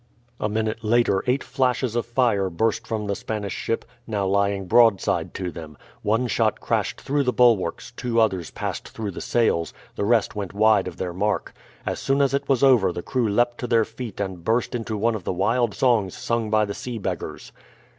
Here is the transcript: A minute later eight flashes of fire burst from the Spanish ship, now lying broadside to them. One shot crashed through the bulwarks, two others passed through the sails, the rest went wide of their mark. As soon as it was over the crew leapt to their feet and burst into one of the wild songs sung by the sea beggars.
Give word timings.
A 0.39 0.49
minute 0.49 0.83
later 0.83 1.23
eight 1.27 1.43
flashes 1.43 1.95
of 1.95 2.07
fire 2.07 2.49
burst 2.49 2.87
from 2.87 3.05
the 3.05 3.15
Spanish 3.15 3.53
ship, 3.53 3.85
now 4.07 4.25
lying 4.25 4.65
broadside 4.65 5.35
to 5.35 5.51
them. 5.51 5.77
One 6.01 6.25
shot 6.25 6.59
crashed 6.59 6.99
through 6.99 7.21
the 7.21 7.31
bulwarks, 7.31 7.91
two 7.95 8.19
others 8.19 8.49
passed 8.49 8.89
through 8.89 9.11
the 9.11 9.21
sails, 9.21 9.75
the 9.95 10.03
rest 10.03 10.35
went 10.35 10.55
wide 10.55 10.87
of 10.87 10.97
their 10.97 11.13
mark. 11.13 11.53
As 11.85 11.99
soon 11.99 12.19
as 12.19 12.33
it 12.33 12.49
was 12.49 12.63
over 12.63 12.91
the 12.91 13.03
crew 13.03 13.29
leapt 13.29 13.59
to 13.59 13.67
their 13.67 13.85
feet 13.85 14.19
and 14.19 14.43
burst 14.43 14.73
into 14.73 14.97
one 14.97 15.13
of 15.13 15.23
the 15.23 15.31
wild 15.33 15.75
songs 15.75 16.17
sung 16.17 16.49
by 16.49 16.65
the 16.65 16.73
sea 16.73 16.97
beggars. 16.97 17.51